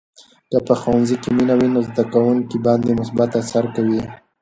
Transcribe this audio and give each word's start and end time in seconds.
که 0.51 0.57
په 0.67 0.73
ښوونځي 0.81 1.15
کې 1.21 1.29
مینه 1.35 1.55
وي، 1.59 1.67
نو 1.75 1.79
زده 1.89 2.03
کوونکي 2.13 2.57
باندې 2.65 2.97
مثبت 2.99 3.29
اثر 3.41 3.63
کوي. 3.75 4.01